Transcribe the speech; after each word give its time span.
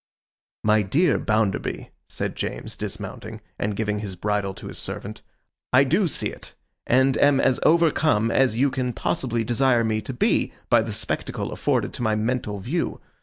'My 0.63 0.81
dear 0.81 1.19
Bounderby,' 1.19 1.91
said 2.09 2.35
James, 2.35 2.75
dismounting, 2.75 3.39
and 3.59 3.75
giving 3.75 3.99
his 3.99 4.15
bridle 4.15 4.55
to 4.55 4.65
his 4.65 4.79
servant, 4.79 5.21
'I 5.73 5.83
do 5.83 6.07
see 6.07 6.29
it; 6.29 6.55
and 6.87 7.15
am 7.21 7.39
as 7.39 7.59
overcome 7.61 8.31
as 8.31 8.57
you 8.57 8.71
can 8.71 8.93
possibly 8.93 9.43
desire 9.43 9.83
me 9.83 10.01
to 10.01 10.11
be, 10.13 10.53
by 10.71 10.81
the 10.81 10.91
spectacle 10.91 11.51
afforded 11.51 11.93
to 11.93 12.01
my 12.01 12.15
mental 12.15 12.57
view. 12.59 12.99